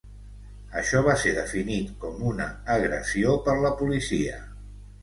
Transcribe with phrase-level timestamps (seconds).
[0.79, 4.43] Això va ser definit com una ‘agressió’ per la policia.